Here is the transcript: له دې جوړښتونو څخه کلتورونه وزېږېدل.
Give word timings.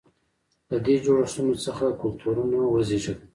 له 0.69 0.77
دې 0.85 0.95
جوړښتونو 1.03 1.53
څخه 1.65 1.85
کلتورونه 2.01 2.57
وزېږېدل. 2.65 3.27